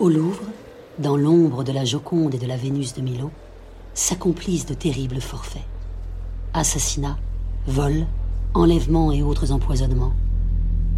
[0.00, 0.44] Au Louvre,
[1.00, 3.32] dans l'ombre de la Joconde et de la Vénus de Milo,
[3.94, 5.66] s'accomplissent de terribles forfaits.
[6.54, 7.18] Assassinats,
[7.66, 8.06] vols,
[8.54, 10.12] enlèvements et autres empoisonnements.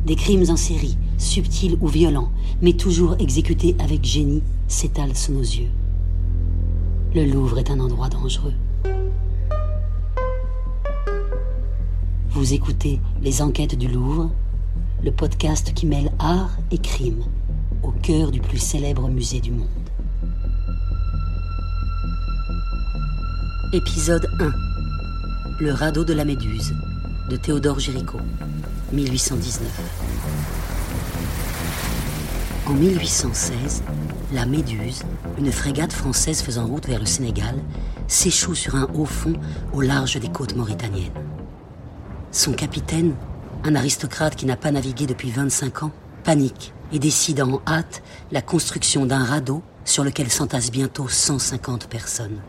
[0.04, 2.28] Des crimes en série, subtils ou violents,
[2.60, 5.70] mais toujours exécutés avec génie, s'étalent sous nos yeux.
[7.14, 8.54] Le Louvre est un endroit dangereux.
[12.28, 14.30] Vous écoutez Les Enquêtes du Louvre,
[15.02, 17.24] le podcast qui mêle art et crime
[18.02, 19.68] cœur du plus célèbre musée du monde.
[23.72, 24.52] Épisode 1
[25.60, 26.74] Le radeau de la Méduse
[27.28, 28.20] de Théodore Géricault,
[28.92, 29.68] 1819.
[32.66, 33.82] En 1816,
[34.32, 35.02] la Méduse,
[35.38, 37.56] une frégate française faisant route vers le Sénégal,
[38.08, 39.34] s'échoue sur un haut fond
[39.72, 41.12] au large des côtes mauritaniennes.
[42.32, 43.14] Son capitaine,
[43.64, 45.92] un aristocrate qui n'a pas navigué depuis 25 ans,
[46.24, 52.40] panique et décide en hâte la construction d'un radeau sur lequel s'entassent bientôt 150 personnes,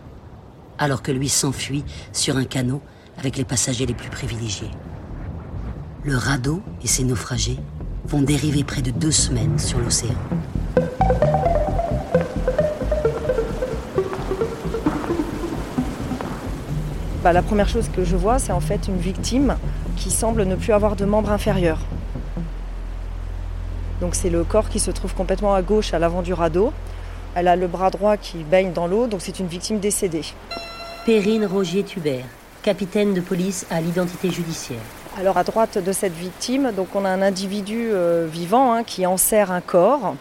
[0.78, 2.82] alors que lui s'enfuit sur un canot
[3.18, 4.72] avec les passagers les plus privilégiés.
[6.04, 7.60] Le radeau et ses naufragés
[8.06, 10.16] vont dériver près de deux semaines sur l'océan.
[17.24, 19.56] Bah, la première chose que je vois, c'est en fait une victime
[19.96, 21.78] qui semble ne plus avoir de membre inférieur.
[24.02, 26.74] Donc c'est le corps qui se trouve complètement à gauche à l'avant du radeau.
[27.36, 30.26] Elle a le bras droit qui baigne dans l'eau, donc c'est une victime décédée.
[31.06, 32.26] Perrine Rogier Tubert,
[32.64, 34.82] capitaine de police à l'identité judiciaire.
[35.20, 39.06] Alors à droite de cette victime, donc on a un individu euh, vivant hein, qui
[39.06, 40.16] enserre un corps.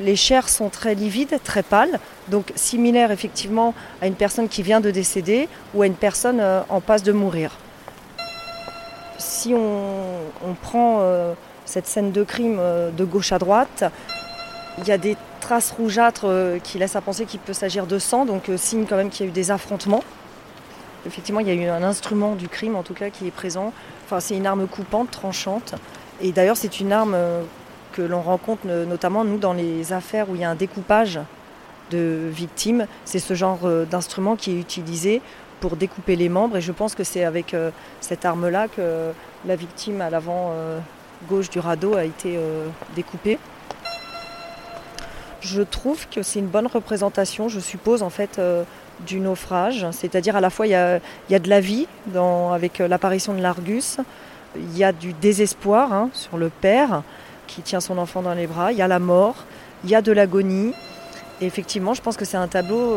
[0.00, 1.98] Les chairs sont très livides, très pâles,
[2.28, 6.60] donc similaires effectivement à une personne qui vient de décéder ou à une personne euh,
[6.68, 7.56] en passe de mourir.
[9.18, 11.34] Si on, prend euh,
[11.64, 13.84] cette scène de crime euh, de gauche à droite.
[14.78, 17.98] Il y a des traces rougeâtres euh, qui laissent à penser qu'il peut s'agir de
[17.98, 20.02] sang, donc euh, signe quand même qu'il y a eu des affrontements.
[21.06, 23.72] Effectivement, il y a eu un instrument du crime en tout cas qui est présent.
[24.04, 25.74] Enfin, c'est une arme coupante, tranchante.
[26.20, 27.16] Et d'ailleurs, c'est une arme
[27.92, 31.20] que l'on rencontre notamment nous dans les affaires où il y a un découpage
[31.90, 32.86] de victimes.
[33.04, 35.20] C'est ce genre d'instrument qui est utilisé
[35.60, 36.56] pour découper les membres.
[36.56, 37.54] Et je pense que c'est avec
[38.00, 39.10] cette arme-là que
[39.44, 40.54] la victime à l'avant
[41.28, 43.38] gauche du radeau a été euh, découpée.
[45.40, 48.64] Je trouve que c'est une bonne représentation, je suppose, en fait, euh,
[49.00, 49.86] du naufrage.
[49.90, 51.00] C'est-à-dire à la fois il y a,
[51.38, 53.98] de la vie avec euh, l'apparition de l'Argus,
[54.56, 57.02] il y a du désespoir hein, sur le père
[57.46, 59.44] qui tient son enfant dans les bras, il y a la mort,
[59.82, 60.72] il y a de l'agonie.
[61.40, 62.96] Et effectivement, je pense que c'est un tableau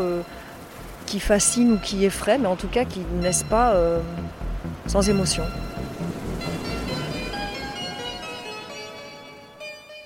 [1.08, 3.74] qui fascine ou qui effraie, mais en tout cas qui ne laisse pas
[4.86, 5.44] sans émotion.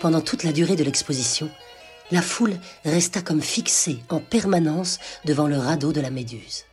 [0.01, 1.47] Pendant toute la durée de l'exposition,
[2.09, 6.65] la foule resta comme fixée en permanence devant le radeau de la Méduse.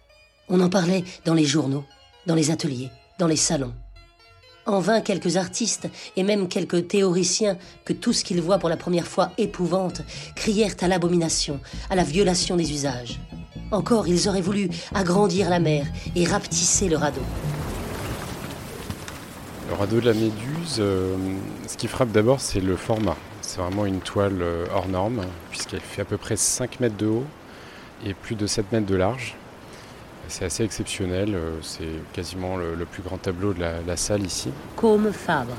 [0.49, 1.85] On en parlait dans les journaux,
[2.25, 3.75] dans les ateliers, dans les salons.
[4.65, 8.79] En vain, quelques artistes et même quelques théoriciens que tout ce qu'ils voient pour la
[8.79, 10.01] première fois épouvante
[10.35, 11.61] crièrent à l'abomination,
[11.91, 13.21] à la violation des usages.
[13.73, 17.21] Encore, ils auraient voulu agrandir la mer et rapetisser le radeau.
[19.69, 21.15] Le radeau de la Méduse, euh,
[21.67, 23.17] ce qui frappe d'abord, c'est le format.
[23.43, 25.21] C'est vraiment une toile euh, hors norme,
[25.51, 27.27] puisqu'elle fait à peu près 5 mètres de haut
[28.07, 29.37] et plus de 7 mètres de large.
[30.29, 31.85] C'est assez exceptionnel, euh, c'est
[32.15, 34.51] quasiment le, plus grand tableau de la, salle ici.
[34.75, 35.57] Comme Fabre,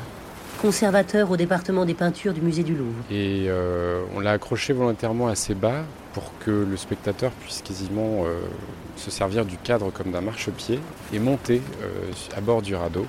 [0.59, 3.03] conservateur au département des peintures du musée du Louvre.
[3.11, 3.47] Et
[4.15, 5.83] on l'a accroché volontairement assez bas
[6.13, 8.25] pour que le spectateur puisse quasiment
[8.95, 10.79] se servir du cadre comme d'un marchepied
[11.13, 11.61] et monter
[12.35, 13.05] à bord du radeau.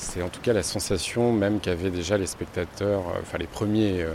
[0.00, 4.00] C'est en tout cas la sensation même qu'avaient déjà les spectateurs, euh, enfin les premiers
[4.00, 4.14] euh,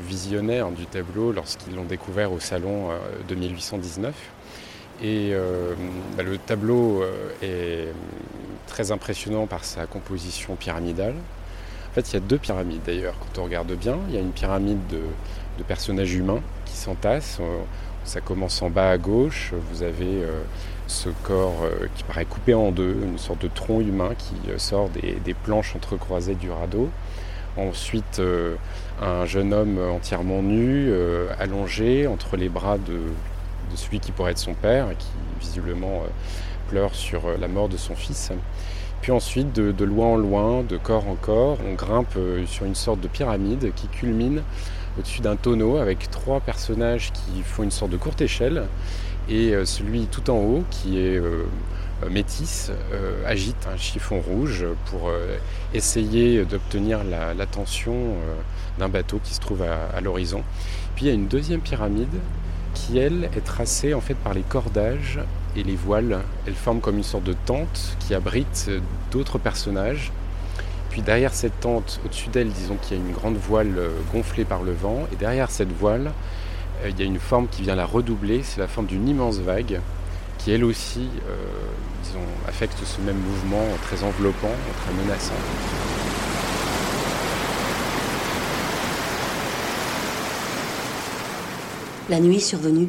[0.00, 2.98] visionnaires du tableau lorsqu'ils l'ont découvert au salon euh,
[3.28, 4.12] de 1819.
[5.02, 5.32] Et
[6.14, 7.02] bah, le tableau
[7.42, 7.88] est
[8.66, 11.14] très impressionnant par sa composition pyramidale.
[11.90, 13.96] En fait, il y a deux pyramides d'ailleurs, quand on regarde bien.
[14.08, 15.00] Il y a une pyramide de,
[15.56, 17.40] de personnages humains qui s'entassent.
[18.04, 19.52] Ça commence en bas à gauche.
[19.70, 20.24] Vous avez
[20.90, 24.58] ce corps euh, qui paraît coupé en deux, une sorte de tronc humain qui euh,
[24.58, 26.90] sort des, planches entrecroisées du radeau.
[27.56, 28.56] Ensuite, euh,
[29.00, 30.92] un jeune homme entièrement nu,
[31.38, 32.98] allongé entre les bras de,
[33.76, 35.08] celui qui pourrait être son père, et qui
[35.40, 36.02] visiblement
[36.68, 38.30] pleure sur la mort de son fils.
[39.00, 42.16] Puis ensuite, de, loin en loin, de corps en corps, on grimpe
[42.46, 44.42] sur une sorte de pyramide qui culmine
[45.00, 48.64] au-dessus d'un tonneau avec trois personnages qui font une sorte de courte échelle
[49.28, 51.44] et euh, celui tout en haut qui est euh,
[52.10, 52.70] métis
[53.26, 55.12] agite un chiffon rouge pour
[55.74, 57.00] essayer d'obtenir
[57.36, 58.14] l'attention
[58.78, 60.42] d'un bateau qui se trouve à, l'horizon.
[60.96, 62.08] Puis il y a une deuxième pyramide
[62.72, 65.20] qui, elle, est tracée en fait par les cordages
[65.56, 66.20] et les voiles.
[66.46, 68.70] Elle forme comme une sorte de tente qui abrite
[69.10, 70.10] d'autres personnages.
[70.90, 73.80] Puis derrière cette tente, au-dessus d'elle, disons qu'il y a une grande voile
[74.12, 75.06] gonflée par le vent.
[75.12, 76.12] Et derrière cette voile,
[76.86, 78.42] il y a une forme qui vient la redoubler.
[78.42, 79.80] C'est la forme d'une immense vague
[80.40, 84.48] qui, elle aussi, euh, affecte ce même mouvement très enveloppant,
[84.82, 85.34] très menaçant.
[92.08, 92.88] La nuit survenue,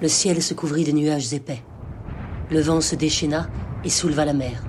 [0.00, 1.62] le ciel se couvrit de nuages épais.
[2.50, 3.48] Le vent se déchaîna
[3.84, 4.62] et souleva la mer.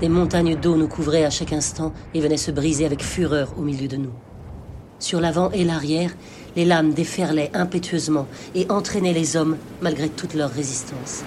[0.00, 3.62] Des montagnes d'eau nous couvraient à chaque instant et venaient se briser avec fureur au
[3.62, 4.12] milieu de nous.
[5.00, 6.12] Sur l'avant et l'arrière,
[6.54, 11.24] les lames déferlaient impétueusement et entraînaient les hommes malgré toute leur résistance.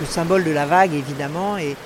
[0.00, 1.76] Le symbole de la vague, évidemment, est,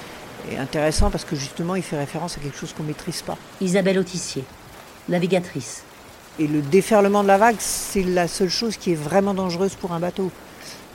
[0.51, 3.37] est intéressant parce que justement, il fait référence à quelque chose qu'on ne maîtrise pas.
[3.61, 4.45] Isabelle Autissier,
[5.11, 5.83] navigatrice.
[6.39, 9.93] Et le déferlement de la vague, c'est la seule chose qui est vraiment dangereuse pour
[9.93, 10.31] un bateau.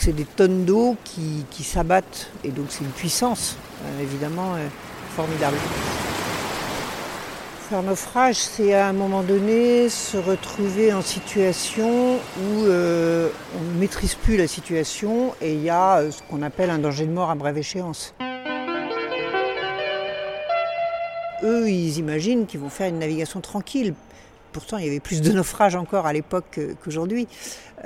[0.06, 3.56] C'est des tonnes d'eau qui, s'abattent, et donc c'est une puissance,
[3.86, 4.68] euh, évidemment, euh,
[5.16, 5.56] formidable.
[7.70, 13.80] Faire naufrage, c'est à un moment donné se retrouver en situation où euh, on ne
[13.80, 17.30] maîtrise plus la situation et il y a ce qu'on appelle un danger de mort
[17.30, 18.14] à brève échéance.
[21.44, 23.94] eux, ils imaginent qu'ils vont faire une navigation tranquille.
[24.54, 27.28] Pourtant, il y avait plus de naufrages encore à l'époque qu'aujourd'hui.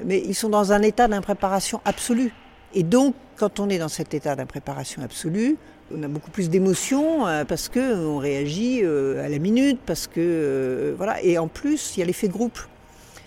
[0.05, 2.33] Mais ils sont dans un état d'impréparation absolue.
[2.73, 5.57] Et donc, quand on est dans cet état d'impréparation absolue,
[5.95, 10.19] on a beaucoup plus d'émotions euh, parce qu'on réagit euh, à la minute, parce que
[10.19, 11.23] euh, voilà.
[11.23, 12.59] Et en plus, il y a l'effet groupe.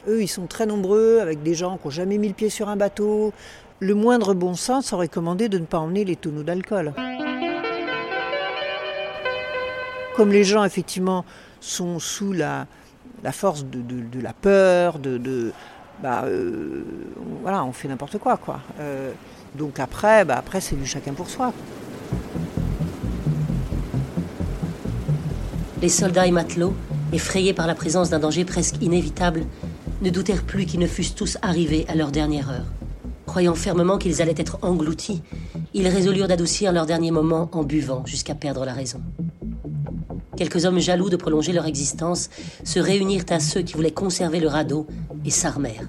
[0.06, 2.68] Eux, ils sont très nombreux, avec des gens qui n'ont jamais mis le pied sur
[2.68, 3.32] un bateau.
[3.80, 6.92] Le moindre bon sens aurait commandé de ne pas emmener les tonneaux d'alcool.
[10.16, 11.24] Comme les gens, effectivement,
[11.60, 12.66] sont sous la,
[13.32, 15.52] force de, la peur, de,
[16.02, 16.84] bah, euh,
[17.42, 18.60] voilà, on fait n'importe quoi, quoi.
[18.80, 19.12] Euh,
[19.54, 21.52] donc après, bah, après c'est du chacun pour soi.
[25.82, 26.74] Les soldats et matelots,
[27.12, 29.44] effrayés par la présence d'un danger presque inévitable,
[30.02, 32.66] ne doutèrent plus qu'ils ne fussent tous arrivés à leur dernière heure.
[33.26, 35.22] Croyant fermement qu'ils allaient être engloutis,
[35.72, 39.00] ils résolurent d'adoucir leur dernier moment en buvant jusqu'à perdre la raison.
[40.40, 42.30] Quelques hommes jaloux de prolonger leur existence
[42.64, 44.86] se réunirent à ceux qui voulaient conserver le radeau
[45.22, 45.86] et s'armèrent.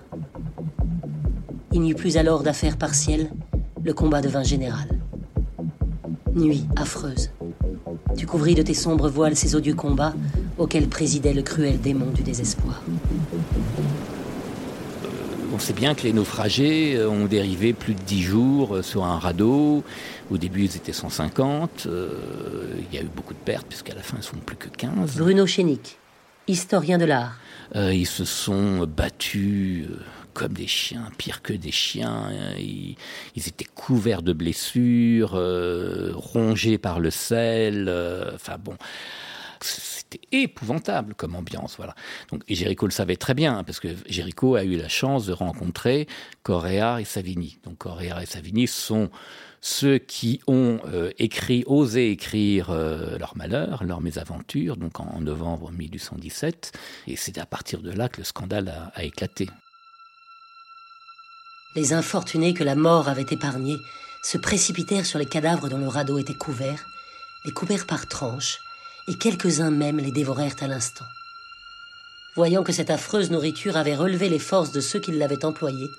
[1.72, 3.32] Il n'y eut plus alors d'affaires partielles,
[3.82, 4.90] le combat devint général.
[6.36, 7.30] Nuit affreuse.
[8.18, 10.14] Tu couvris de tes sombres voiles ces odieux combats
[10.58, 12.84] auxquels présidait le cruel démon du désespoir
[15.62, 19.20] sait bien que les naufragés euh, ont dérivé plus de 10 jours euh, sur un
[19.20, 19.84] radeau.
[20.32, 21.86] Au début, ils étaient 150.
[21.86, 22.10] Euh,
[22.80, 25.18] il y a eu beaucoup de pertes, puisqu'à la fin, ils sont plus que 15.
[25.18, 25.98] Bruno Chénic,
[26.48, 27.38] historien de l'art.
[27.76, 29.86] ils se sont battus
[30.34, 32.32] comme des chiens, pire que des chiens.
[32.58, 32.98] Ils,
[33.36, 35.40] étaient couverts de blessures,
[36.16, 37.88] rongés par le sel.
[38.34, 38.76] Enfin bon
[39.66, 41.96] c'était épouvantable comme ambiance, voilà.
[42.32, 45.34] Donc, et Géricault le savait très bien, parce que Géricault a eu la chance de
[45.34, 46.08] rencontrer
[46.44, 47.60] Correa et Savigny.
[47.64, 49.10] Donc, Correa et Savigny sont
[49.62, 55.72] ceux qui ont euh, écrit, osé écrire euh, leur malheur, leur mésaventure, donc en, novembre
[55.72, 56.72] 1817,
[57.08, 59.48] et c'est à partir de là que le scandale a, a éclaté.
[61.76, 63.78] Les infortunés que la mort avait épargnés
[64.24, 66.84] se précipitèrent sur les cadavres dont le radeau était couvert,
[67.46, 68.60] les coupèrent par tranches,
[69.12, 71.06] et quelques-uns même les dévorèrent à l'instant.
[72.36, 75.90] Voyant que cette affreuse nourriture avait relevé les forces de ceux qui l'avaient employée,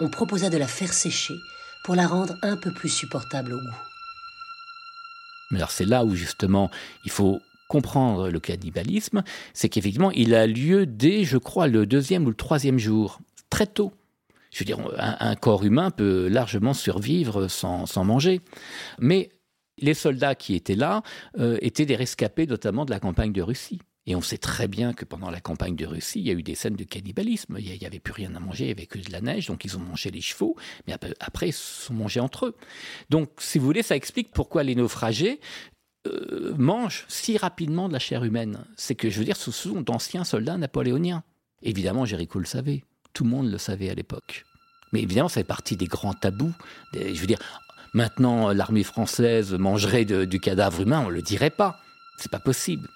[0.00, 1.34] on proposa de la faire sécher
[1.84, 3.76] pour la rendre un peu plus supportable au goût.
[5.50, 6.70] Mais alors c'est là où justement
[7.04, 12.24] il faut comprendre le cannibalisme, c'est qu'effectivement il a lieu dès, je crois, le deuxième
[12.24, 13.92] ou le troisième jour, très tôt.
[14.50, 18.40] Je veux dire, un, corps humain peut largement survivre sans, sans manger.
[18.98, 19.28] Mais
[19.80, 21.02] les soldats qui étaient là
[21.38, 23.80] euh, étaient des rescapés notamment de la campagne de Russie.
[24.06, 26.42] Et on sait très bien que pendant la campagne de Russie, il y a eu
[26.42, 27.56] des scènes de cannibalisme.
[27.58, 29.66] Il n'y avait plus rien à manger, il n'y avait que de la neige, donc
[29.66, 30.56] ils ont mangé les chevaux,
[30.86, 32.56] mais après, ils se sont mangés entre eux.
[33.10, 35.40] Donc, si vous voulez, ça explique pourquoi les naufragés
[36.06, 38.64] euh, mangent si rapidement de la chair humaine.
[38.78, 41.22] C'est que, je veux dire, ce sont d'anciens soldats napoléoniens.
[41.60, 42.84] Évidemment, Jéricho le savait.
[43.12, 44.46] Tout le monde le savait à l'époque.
[44.94, 46.54] Mais évidemment, ça fait partie des grands tabous.
[46.94, 47.40] je veux dire,
[47.94, 51.78] Maintenant, l'armée française mangerait du cadavre humain, on ne le dirait pas.
[52.16, 52.88] C'est pas possible.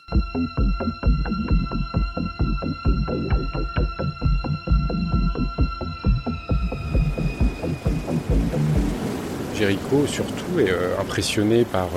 [9.56, 11.88] Géricault surtout est impressionné par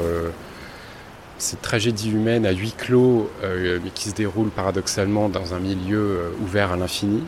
[1.37, 6.71] cette tragédie humaine à huis clos, mais qui se déroule paradoxalement dans un milieu ouvert
[6.71, 7.23] à l'infini.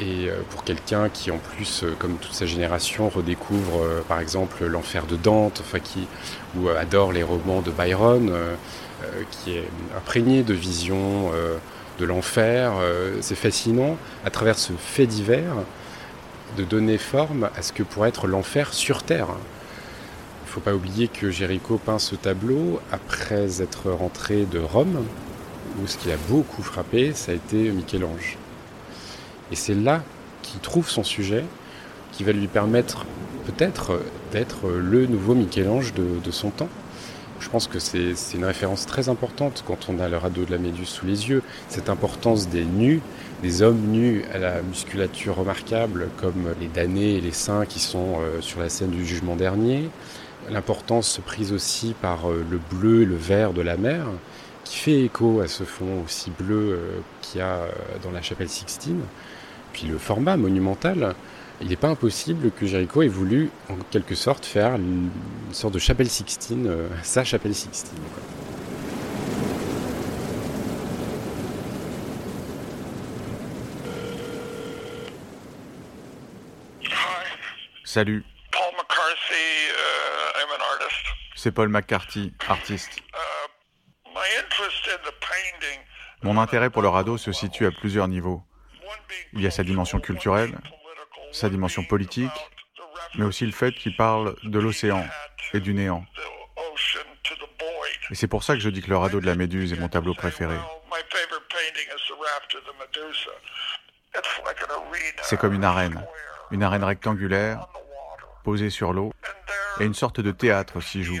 [0.00, 5.16] Et pour quelqu'un qui, en plus, comme toute sa génération, redécouvre par exemple l'enfer de
[5.16, 5.78] Dante, enfin,
[6.56, 8.32] ou adore les romans de Byron,
[9.30, 11.30] qui est imprégné de visions
[12.00, 12.72] de l'enfer.
[12.80, 15.54] Euh, c'est fascinant, à travers ce fait divers,
[16.56, 19.28] de donner forme à ce que pourrait être l'enfer sur Terre.
[19.28, 25.04] Il ne faut pas oublier que Géricault peint ce tableau après être rentré de Rome,
[25.80, 28.36] où ce qui a beaucoup frappé, ça a été Michel-Ange.
[29.50, 30.02] Et c'est là
[30.42, 31.44] qu'il trouve son sujet,
[32.12, 33.06] qui va lui permettre
[33.46, 34.00] peut-être
[34.32, 36.68] d'être le nouveau Michel-Ange de son temps.
[37.40, 40.58] Je pense que c'est une référence très importante quand on a le radeau de la
[40.58, 41.42] Méduse sous les yeux.
[41.68, 43.00] Cette importance des nus,
[43.42, 48.18] des hommes nus à la musculature remarquable, comme les damnés et les saints qui sont
[48.20, 49.88] euh, sur la scène du jugement dernier.
[50.50, 54.04] L'importance prise aussi par euh, le bleu et le vert de la mer,
[54.64, 57.66] qui fait écho à ce fond aussi bleu euh, qu'il y a
[58.02, 59.02] dans la chapelle Sixtine.
[59.72, 61.14] Puis le format monumental,
[61.60, 65.10] il n'est pas impossible que Jéricho ait voulu, en quelque sorte, faire une
[65.52, 67.98] sorte de chapelle Sixtine, euh, sa chapelle Sixtine.
[77.84, 78.24] Salut.
[78.52, 81.06] Paul McCarthy, uh, I'm an artist.
[81.34, 83.02] C'est Paul McCarthy, artiste.
[86.22, 88.42] Mon intérêt pour le radeau se situe à plusieurs niveaux.
[89.32, 90.58] Il y a sa dimension culturelle,
[91.32, 92.30] sa dimension politique,
[93.16, 95.04] mais aussi le fait qu'il parle de l'océan
[95.54, 96.04] et du néant.
[98.10, 99.88] Et c'est pour ça que je dis que le radeau de la Méduse est mon
[99.88, 100.56] tableau préféré.
[105.22, 106.04] C'est comme une arène,
[106.50, 107.66] une arène rectangulaire,
[108.44, 109.12] posée sur l'eau,
[109.78, 111.20] et une sorte de théâtre s'y joue,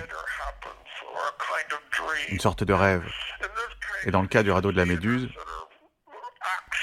[2.28, 3.08] une sorte de rêve.
[4.04, 5.28] Et dans le cas du radeau de la Méduse,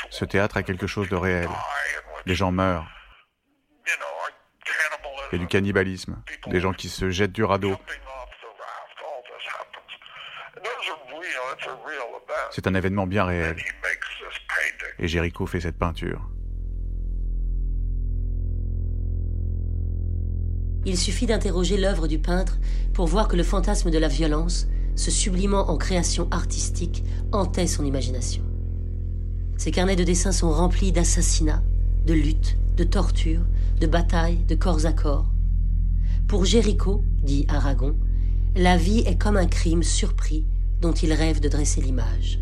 [0.10, 1.50] ce théâtre a quelque chose de réel.
[2.26, 2.88] Les gens meurent,
[5.32, 7.76] il y a du cannibalisme, des gens qui se jettent du radeau.
[12.52, 13.58] C'est un événement bien réel.
[15.00, 16.30] Et Jéricho fait cette peinture.
[20.86, 22.58] Il suffit d'interroger l'œuvre du peintre
[22.94, 24.68] pour voir que le fantasme de la violence,
[24.98, 28.44] se sublimant en création artistique, hantait son imagination.
[29.58, 31.64] Ses carnets de dessins sont remplis d'assassinats,
[32.06, 33.46] de luttes, de tortures,
[33.80, 35.28] de batailles, de corps à corps.
[36.28, 37.96] Pour Jéricho, dit Aragon,
[38.56, 40.46] la vie est comme un crime surpris
[40.82, 42.40] dont il rêve de dresser l'image.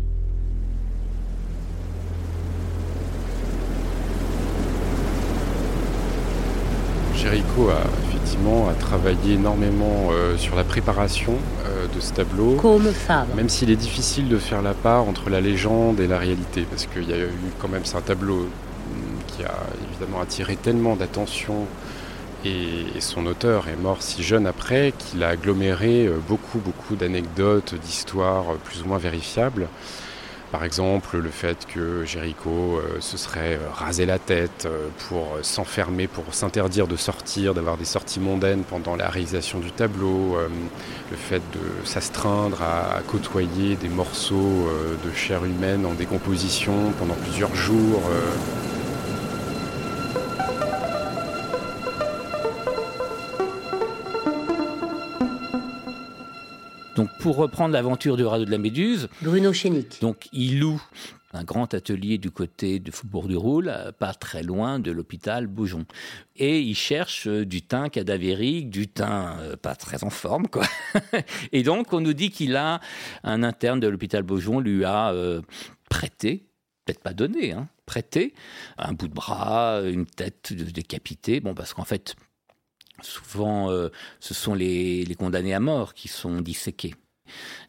[7.14, 12.56] Jéricho a effectivement a travaillé énormément euh, sur la préparation euh, de ce tableau.
[12.56, 12.92] Comme
[13.36, 16.86] Même s'il est difficile de faire la part entre la légende et la réalité, parce
[16.86, 17.30] qu'il y a eu
[17.60, 18.48] quand même, c'est un tableau
[19.28, 19.54] qui a
[19.88, 21.66] évidemment attiré tellement d'attention
[22.44, 27.74] et, son auteur est mort si jeune après qu'il a aggloméré euh, beaucoup beaucoup d'anecdotes,
[27.76, 29.68] d'histoires plus ou moins vérifiables.
[30.52, 34.68] Par exemple, le fait que Jéricho euh, se serait rasé la tête
[35.08, 40.36] pour s'enfermer, pour s'interdire de sortir, d'avoir des sorties mondaines pendant la réalisation du tableau,
[41.10, 44.68] le fait de s'astreindre à, côtoyer des morceaux
[45.04, 48.02] de chair humaine en décomposition pendant plusieurs jours.
[56.96, 60.00] Donc pour reprendre l'aventure du radeau de la Méduse, Bruno Chénic.
[60.00, 60.82] Donc il loue
[61.34, 65.84] un grand atelier du côté du Faubourg du Roule, pas très loin de l'hôpital Boujon.
[66.36, 70.64] Et il cherche euh, du thym cadavérique, du thym euh, pas très en forme, quoi.
[71.52, 72.80] Et donc on nous dit qu'il a
[73.22, 75.42] un interne de l'hôpital Beaujon lui a euh,
[75.90, 76.46] prêté,
[76.86, 78.32] peut-être pas donné, hein, prêté
[78.78, 81.40] un bout de bras, une tête décapitée.
[81.40, 82.16] Bon, parce qu'en fait,
[83.02, 83.88] Souvent, euh,
[84.20, 86.94] ce sont les, condamnés à mort qui sont disséqués.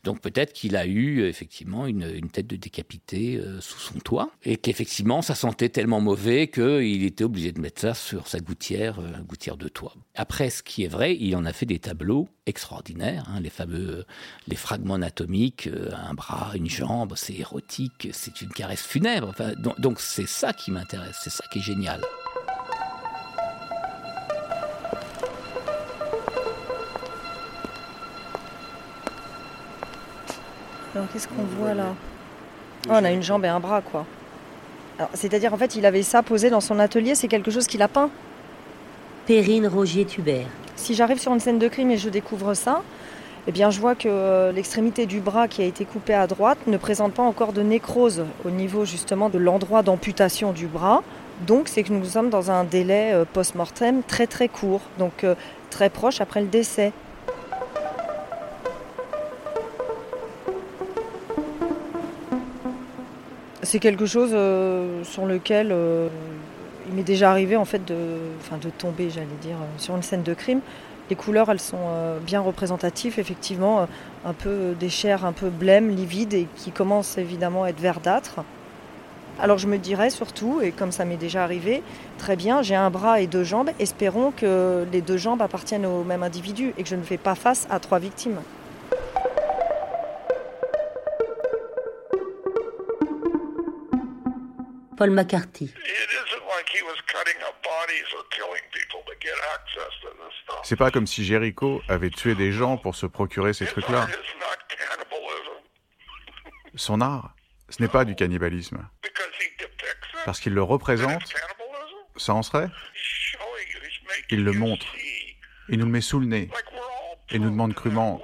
[0.03, 4.55] Donc peut-être qu'il a eu effectivement une, tête de décapité euh, sous son toit et
[4.55, 9.19] qu'effectivement ça sentait tellement mauvais qu'il était obligé de mettre ça sur sa gouttière, euh,
[9.23, 9.95] gouttière de toit.
[10.13, 14.05] Après, ce qui est vrai, il en a fait des tableaux extraordinaires, hein, les fameux
[14.47, 19.33] les fragments anatomiques, un bras, une jambe, c'est érotique, c'est une caresse funèbre.
[19.79, 22.01] donc c'est ça qui m'intéresse, c'est ça qui est génial.
[30.97, 31.93] Alors qu'est-ce qu'on voit là
[32.87, 34.03] oh, On a une jambe et un bras quoi.
[35.13, 37.87] C'est-à-dire en fait il avait ça posé dans son atelier, c'est quelque chose qu'il a
[37.87, 38.09] peint
[39.27, 40.47] Perrine Rogier Tubert.
[40.75, 42.81] Si j'arrive sur une scène de crime et je découvre ça,
[43.45, 46.57] eh bien, je vois que euh, l'extrémité du bras qui a été coupée à droite
[46.65, 51.03] ne présente pas encore de nécrose au niveau justement de l'endroit d'amputation du bras.
[51.45, 55.35] Donc, c'est que nous sommes dans un délai euh, post-mortem très très court, donc euh,
[55.69, 56.91] très proche après le décès.
[63.69, 64.29] C'est quelque chose
[65.03, 65.75] sur lequel
[66.87, 70.61] il m'est déjà arrivé en fait de, tomber, j'allais dire, sur une scène de crime
[71.09, 73.85] les couleurs, elles sont euh, bien représentatives, effectivement, euh,
[74.25, 78.41] un peu des chairs un peu blêmes, livides et qui commencent évidemment à être verdâtres.
[79.39, 81.83] Alors je me dirais surtout, et comme ça m'est déjà arrivé,
[82.17, 86.03] très bien, j'ai un bras et deux jambes, espérons que les deux jambes appartiennent au
[86.03, 88.39] même individu et que je ne fais pas face à trois victimes.
[94.97, 95.71] Paul McCarthy.
[100.63, 104.07] C'est pas comme si Jericho avait tué des gens pour se procurer ces trucs-là.
[106.75, 107.35] Son art,
[107.69, 108.87] ce n'est pas du cannibalisme.
[110.25, 111.33] Parce qu'il le représente,
[112.15, 112.69] ça en serait?
[114.31, 114.87] Il le montre.
[115.69, 116.49] Il nous le met sous le nez.
[117.29, 118.21] Et nous demande crûment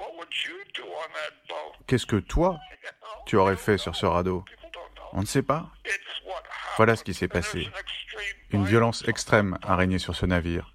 [1.86, 2.58] Qu'est-ce que toi,
[3.26, 4.44] tu aurais fait sur ce radeau?
[5.14, 5.70] On ne sait pas.
[6.76, 7.70] Voilà ce qui s'est passé.
[8.50, 10.74] Une violence extrême a régné sur ce navire.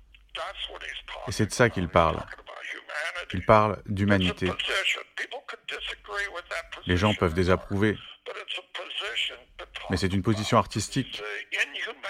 [1.27, 2.25] Et c'est de ça qu'il parle.
[3.33, 4.51] Il parle d'humanité.
[6.87, 7.97] Les gens peuvent désapprouver,
[9.89, 11.21] mais c'est une position artistique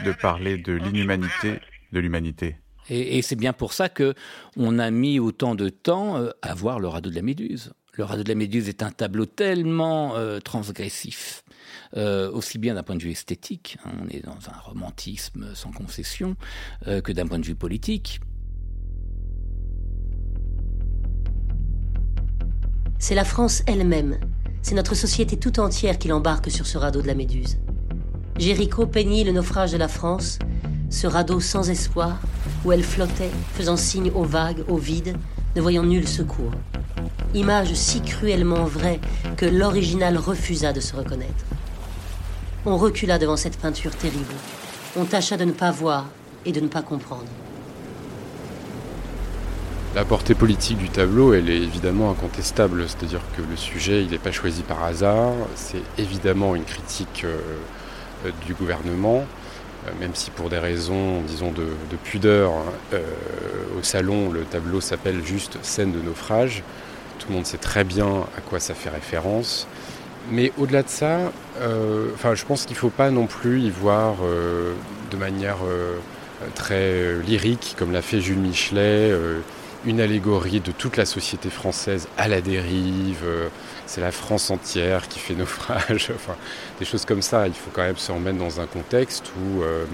[0.02, 1.60] de parler de l'inhumanité
[1.92, 2.56] de l'humanité.
[2.90, 4.14] Et, c'est bien pour ça que
[4.58, 7.74] on a mis autant de temps euh, à voir le radeau de la Méduse.
[7.94, 11.44] Le radeau de la Méduse est un tableau tellement euh, transgressif,
[11.98, 15.72] euh, aussi bien d'un point de vue esthétique, hein, on est dans un romantisme sans
[15.72, 16.36] concession,
[16.86, 18.20] que d'un point de vue politique.
[22.98, 24.20] C'est la France elle-même,
[24.62, 27.58] c'est notre société tout entière qui l'embarque sur ce radeau de la Méduse.
[28.38, 30.38] Jéricho peignit le naufrage de la France,
[30.90, 32.20] ce radeau sans espoir,
[32.66, 35.16] où elle flottait, faisant signe aux vagues, au vide,
[35.56, 36.52] ne voyant nul secours.
[37.34, 39.00] Image si cruellement vraie
[39.38, 41.46] que l'original refusa de se reconnaître.
[42.66, 44.34] On recula devant cette peinture terrible.
[44.98, 46.08] On tâcha de ne pas voir
[46.46, 47.24] et de ne pas comprendre.
[49.96, 54.20] La portée politique du tableau, elle est évidemment incontestable, c'est-à-dire que le sujet, il n'est
[54.20, 57.40] pas choisi par hasard, c'est évidemment une critique euh,
[58.26, 59.24] euh, du gouvernement,
[59.88, 61.66] euh, même si pour des raisons, disons, de,
[62.04, 62.98] pudeur, hein,
[63.80, 66.62] au salon, le tableau s'appelle juste scène de naufrage,
[67.18, 69.66] tout le monde sait très bien à quoi ça fait référence,
[70.32, 71.32] mais au-delà de ça,
[72.14, 74.18] enfin, je pense qu'il ne faut pas non plus y voir
[75.12, 75.58] de manière
[76.56, 79.12] très lyrique, comme l'a fait Jules Michelet,
[79.86, 83.22] une allégorie de toute la société française à la dérive.
[83.24, 83.48] Euh,
[83.86, 86.12] c'est la France entière qui fait naufrage.
[86.16, 86.36] enfin,
[86.80, 87.48] des choses comme ça.
[87.48, 89.86] Il faut quand même se remettre dans un contexte où euh,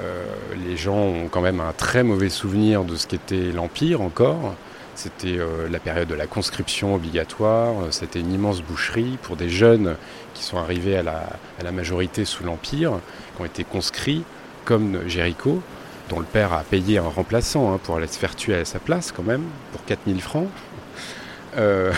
[0.00, 0.24] euh,
[0.66, 4.54] les gens ont quand même un très mauvais souvenir de ce qu'était l'Empire encore.
[4.94, 5.38] C'était
[5.70, 9.96] la période de la conscription obligatoire, c'était une immense boucherie pour des jeunes
[10.34, 13.00] qui sont arrivés à la, majorité sous l'Empire,
[13.34, 14.24] qui ont été conscrits,
[14.64, 15.60] comme Jéricho,
[16.08, 18.78] dont le père a payé un remplaçant hein, pour aller se faire tuer à sa
[18.78, 20.48] place quand même, pour 4000 francs.
[21.56, 21.92] Euh,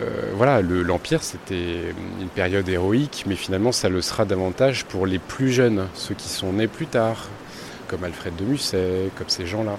[0.00, 5.18] euh, voilà, l'Empire c'était une période héroïque, mais finalement ça le sera davantage pour les
[5.18, 7.28] plus jeunes, ceux qui sont nés plus tard,
[7.88, 9.78] comme Alfred de Musset, comme ces gens-là.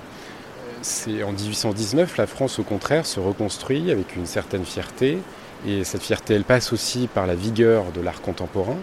[1.25, 5.17] En 1819, la France au contraire se reconstruit avec une certaine fierté,
[5.65, 8.75] et cette fierté elle passe aussi par la vigueur de l'art contemporain,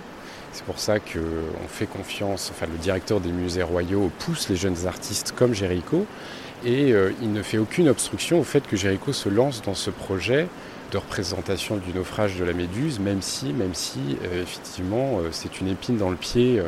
[0.53, 4.87] c'est pour ça qu'on fait confiance, enfin le directeur des musées royaux pousse les jeunes
[4.87, 6.07] artistes comme Jéricho
[6.65, 9.91] et euh, il ne fait aucune obstruction au fait que Jéricho se lance dans ce
[9.91, 10.49] projet
[10.93, 15.61] de représentation du naufrage de la Méduse, même si, même si euh, effectivement euh, c'est
[15.61, 16.63] une épine dans le pied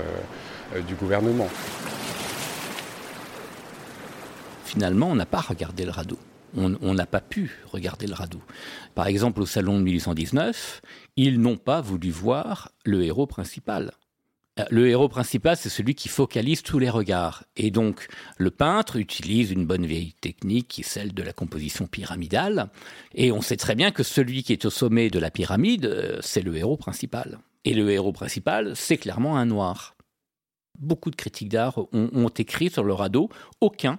[0.86, 1.48] du gouvernement.
[4.72, 6.18] Finalement, on n'a pas regardé le radeau
[6.54, 8.40] on n'a pas pu regarder le radeau.
[8.94, 10.82] Par exemple, au salon de 1819,
[11.16, 13.92] ils n'ont pas voulu voir le héros principal.
[14.58, 17.44] Euh, le héros principal, c'est celui qui focalise tous les regards.
[17.56, 21.86] Et donc, le peintre utilise une bonne vieille technique qui est celle de la composition
[21.86, 22.68] pyramidale.
[23.14, 26.18] Et on sait très bien que celui qui est au sommet de la pyramide, euh,
[26.20, 27.38] c'est le héros principal.
[27.64, 29.96] Et le héros principal, c'est clairement un noir.
[30.78, 33.30] Beaucoup de critiques d'art ont, ont écrit sur le radeau,
[33.60, 33.98] aucun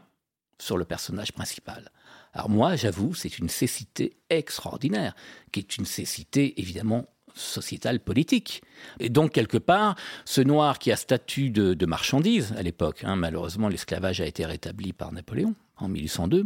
[0.59, 1.91] sur le personnage principal.
[2.33, 5.15] Alors moi, j'avoue, c'est une cécité extraordinaire,
[5.51, 8.63] qui est une cécité évidemment sociétale politique.
[8.99, 13.69] Et donc, quelque part, ce noir qui a statut de, marchandise à l'époque, hein, malheureusement,
[13.69, 16.45] l'esclavage a été rétabli par Napoléon, en 1802.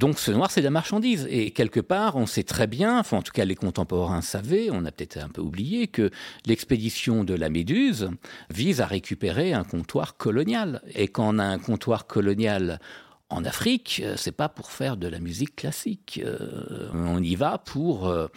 [0.00, 1.26] Donc ce noir, c'est de la marchandise.
[1.30, 4.84] Et quelque part, on sait très bien, enfin en tout cas les contemporains savaient, on
[4.84, 6.10] a peut-être un peu oublié, que
[6.46, 8.10] l'expédition de la Méduse
[8.50, 10.82] vise à récupérer un comptoir colonial.
[10.94, 12.80] Et quand on a un comptoir colonial
[13.30, 16.20] en Afrique, euh, c'est pas pour faire de la musique classique.
[16.24, 18.28] Euh, on y va pour euh,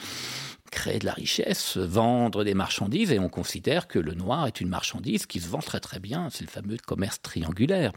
[0.72, 4.70] créer de la richesse, vendre des marchandises, et on considère que le noir est une
[4.70, 6.30] marchandise qui se vend très très bien.
[6.32, 7.92] C'est le fameux commerce triangulaire.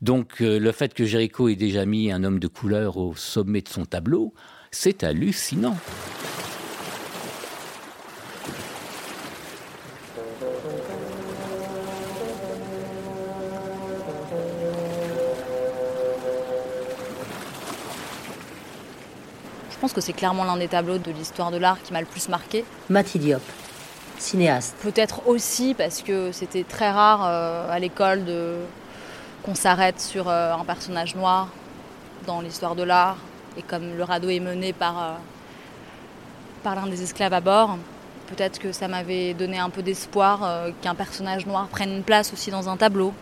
[0.00, 3.68] Donc le fait que Géricault ait déjà mis un homme de couleur au sommet de
[3.68, 4.34] son tableau,
[4.70, 5.76] c'est hallucinant.
[19.78, 22.06] Je pense que c'est clairement l'un des tableaux de l'histoire de l'art qui m'a le
[22.06, 22.64] plus marqué.
[22.90, 23.40] Diop,
[24.18, 24.74] cinéaste.
[24.82, 28.56] Peut-être aussi parce que c'était très rare euh, à l'école de
[29.44, 31.46] qu'on s'arrête sur euh, un personnage noir
[32.26, 33.18] dans l'histoire de l'art.
[33.56, 35.12] Et comme le radeau est mené par, euh,
[36.64, 37.78] par l'un des esclaves à bord,
[38.26, 40.40] peut-être que ça m'avait donné un peu d'espoir
[40.82, 43.14] qu'un personnage noir prenne une place aussi dans un tableau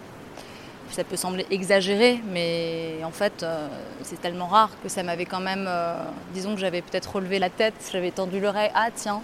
[0.91, 3.69] ça peut sembler exagéré, mais en fait, euh,
[4.03, 5.67] c'est tellement rare que ça m'avait quand même.
[5.69, 5.97] Euh,
[6.33, 9.23] disons que j'avais peut-être relevé la tête, j'avais tendu l'oreille, ah tiens.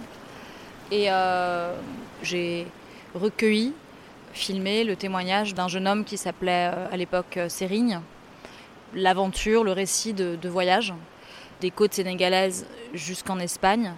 [0.91, 1.75] Et euh,
[2.21, 2.67] j'ai
[3.15, 3.73] recueilli,
[4.33, 8.01] filmé le témoignage d'un jeune homme qui s'appelait à l'époque Sérigne.
[8.93, 10.93] L'aventure, le récit de, de, voyage
[11.61, 13.93] des côtes sénégalaises jusqu'en Espagne.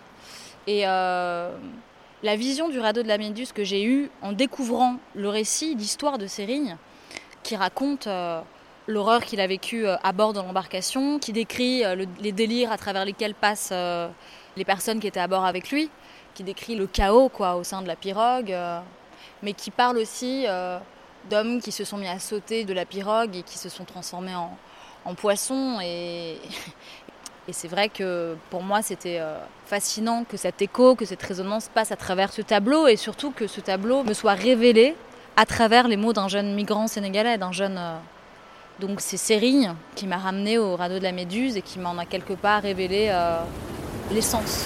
[0.67, 5.75] Et la vision du radeau de la Méduse que j'ai eue en découvrant le récit,
[5.75, 6.77] l'histoire de Sérigne,
[7.45, 8.41] qui raconte euh,
[8.87, 12.77] l'horreur qu'il a vécue euh, à bord de l'embarcation, qui décrit euh, les délires à
[12.77, 13.73] travers lesquels passent
[14.57, 15.89] les personnes qui étaient à bord avec lui,
[16.33, 18.53] qui décrit le chaos quoi, au sein de la pirogue,
[19.43, 20.45] mais qui parle aussi
[21.29, 24.35] d'hommes qui se sont mis à sauter de la pirogue et qui se sont transformés
[24.35, 25.79] en, poissons.
[25.83, 26.37] Et,
[27.47, 29.21] et c'est vrai que pour moi, c'était
[29.65, 33.45] fascinant que cet écho, que cette résonance passe à travers ce tableau et surtout que
[33.45, 34.95] ce tableau me soit révélé
[35.35, 37.77] à travers les mots d'un jeune migrant sénégalais, d'un jeune.
[37.77, 37.97] Euh,
[38.79, 42.05] donc c'est Sérigne qui m'a ramené au radeau de la Méduse et qui m'en a
[42.05, 43.39] quelque part révélé euh,
[44.11, 44.65] l'essence.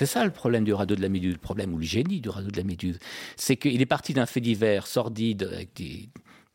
[0.00, 2.30] C'est ça le problème du radeau de la Méduse, le problème ou le génie du
[2.30, 2.98] radeau de la Méduse.
[3.36, 6.08] C'est qu'il est parti d'un fait divers sordide avec des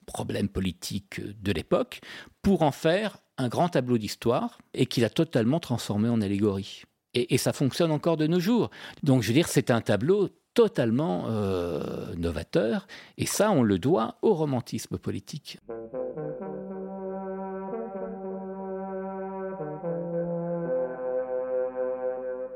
[0.07, 2.01] problèmes politiques de l'époque
[2.41, 6.85] pour en faire un grand tableau d'histoire et qu'il a totalement transformé en allégorie.
[7.13, 8.71] Et, ça fonctionne encore de nos jours.
[9.03, 12.87] Donc je veux dire, c'est un tableau totalement euh, novateur
[13.19, 15.59] et ça, on le doit au romantisme politique.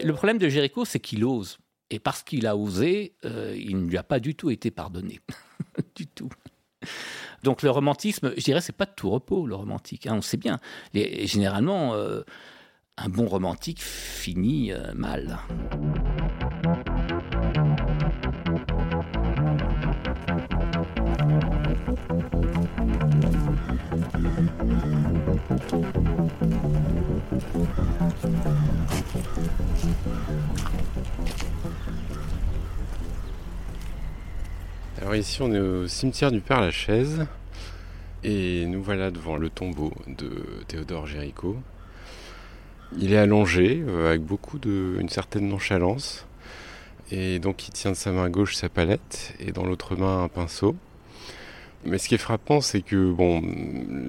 [0.04, 1.58] Le problème de Jéricho, c'est qu'il ose.
[1.90, 5.20] Et parce qu'il a osé, euh, il ne lui a pas du tout été pardonné.
[5.96, 6.30] du tout.
[7.44, 10.06] Donc le romantisme, je dirais, c'est pas de tout repos, le romantique.
[10.08, 10.60] Hein, on sait bien.
[10.94, 12.22] généralement, euh,
[12.98, 15.40] un bon romantique finit euh, mal.
[35.10, 37.26] Alors ici on est au cimetière du Père Lachaise
[38.24, 40.30] et nous voilà devant le tombeau de
[40.68, 41.58] Théodore Géricault.
[42.96, 46.28] Il est allongé euh, avec beaucoup de une certaine nonchalance
[47.10, 50.28] et donc il tient de sa main gauche sa palette et dans l'autre main un
[50.28, 50.76] pinceau.
[51.86, 53.42] Mais ce qui est frappant, c'est que bon,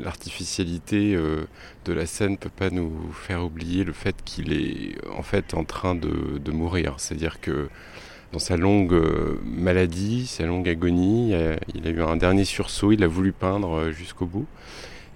[0.05, 1.47] l'artificialité euh,
[1.87, 5.55] de la scène ne peut pas nous faire oublier le fait qu'il est en fait
[5.55, 6.97] en train de, de mourir.
[6.99, 7.71] C'est-à-dire que
[8.33, 11.35] dans sa longue euh, maladie, sa longue agonie.
[11.75, 14.47] Il a eu un dernier sursaut, il a voulu peindre euh, jusqu'au bout.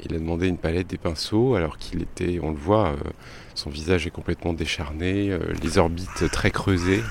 [0.05, 3.11] Il a demandé une palette des pinceaux alors qu'il était, on le voit, euh,
[3.55, 7.03] son visage est complètement décharné, les orbites très creusées.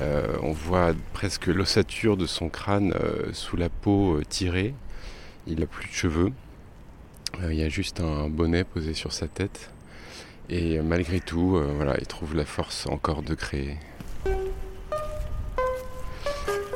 [0.00, 2.94] on voit presque l'ossature de son crâne
[3.32, 4.72] sous la peau tirée.
[5.48, 6.32] Il n'a plus de cheveux.
[7.42, 9.70] il y a juste un bonnet posé sur sa tête.
[10.48, 13.76] Et malgré tout, voilà, il trouve la force encore de créer.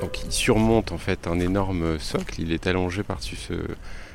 [0.01, 3.37] Donc il surmonte en fait un énorme socle, il est allongé par-dessus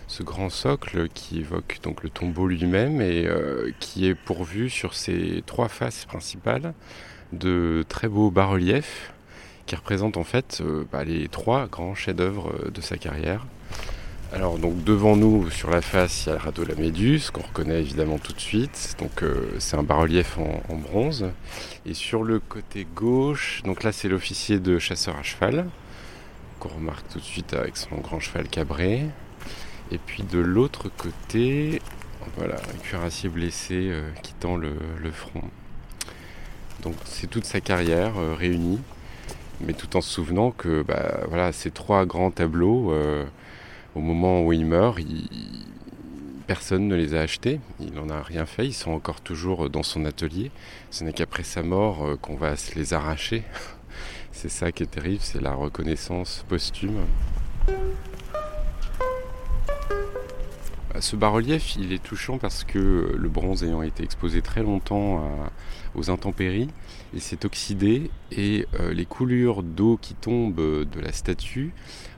[0.07, 4.93] ce, grand socle qui évoque donc le tombeau lui-même et euh, qui est pourvu sur
[4.93, 6.73] ses trois faces principales
[7.33, 9.13] de très beaux bas-reliefs
[9.65, 13.45] qui représentent en fait euh, bah, les trois grands chefs-d'œuvre de sa carrière.
[14.33, 17.43] Alors donc devant nous, sur la face, il y a le radeau La Méduse, qu'on
[17.43, 18.95] reconnaît évidemment tout de suite.
[18.99, 21.27] Donc euh, c'est un bas-relief en, bronze.
[21.85, 25.67] Et sur le côté gauche, donc là c'est l'officier de chasseur à cheval,
[26.59, 29.05] qu'on remarque tout de suite avec son grand cheval cabré.
[29.91, 31.81] Et puis de l'autre côté,
[32.35, 34.73] voilà, un cuirassier blessé euh, qui tend le,
[35.13, 35.43] front.
[36.81, 38.79] Donc c'est toute sa carrière euh, réunie,
[39.61, 42.91] mais tout en se souvenant que bah, voilà, ces trois grands tableaux
[43.95, 44.99] au moment où il meurt,
[46.47, 49.83] personne ne les a achetés, il n'en a rien fait, ils sont encore toujours dans
[49.83, 50.51] son atelier.
[50.91, 53.43] Ce n'est qu'après sa mort euh, qu'on va se les arracher.
[54.31, 57.05] C'est ça qui est terrible, c'est la reconnaissance posthume.
[60.99, 65.23] Ce bas-relief, il est touchant parce que le bronze ayant été exposé très longtemps
[65.95, 66.69] aux intempéries,
[67.13, 71.71] il s'est oxydé et euh, les coulures d'eau qui tombent de la statue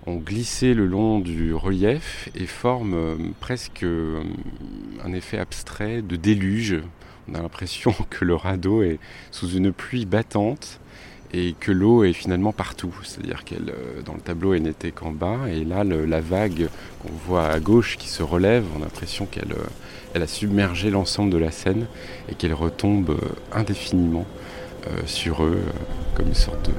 [0.05, 4.23] ont glissé le long du relief et forment euh, presque euh,
[5.03, 6.77] un effet abstrait de déluge.
[7.29, 8.99] On a l'impression que le radeau est
[9.31, 10.79] sous une pluie battante
[11.33, 12.93] et que l'eau est finalement partout.
[13.03, 16.69] C'est-à-dire qu'elle, euh, dans le tableau, elle n'était qu'en bas, et là, la vague
[17.01, 19.55] qu'on voit à gauche qui se relève, on a l'impression qu'elle
[20.13, 21.85] elle a submergé l'ensemble de la scène
[22.31, 23.19] et qu'elle retombe
[23.51, 24.25] indéfiniment
[25.05, 25.59] sur eux
[26.15, 26.71] comme une sorte de,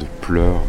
[0.00, 0.62] de pleurs.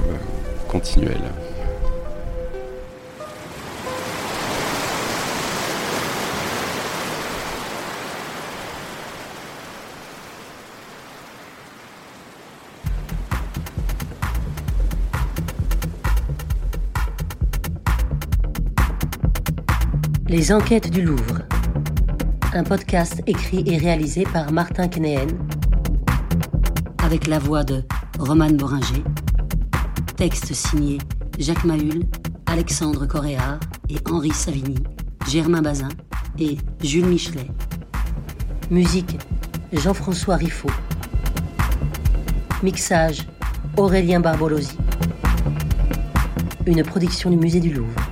[20.30, 21.42] Les enquêtes du Louvre.
[22.54, 25.26] Un podcast écrit et réalisé par Martin Knéen
[27.04, 27.84] avec la voix de
[28.20, 29.04] Romane Boringer.
[30.18, 31.00] Texte signé
[31.40, 32.04] Jacques Mahul,
[32.46, 34.76] Alexandre Coréard et Henri Savigny,
[35.28, 35.90] Germain Bazin
[36.38, 37.48] et Jules Michelet.
[38.70, 39.18] Musique
[39.74, 40.70] Jean-François Riffaut.
[42.62, 43.28] Mixage
[43.78, 44.78] Aurélien Barbolosi.
[46.68, 48.09] Une production du Musée du Louvre.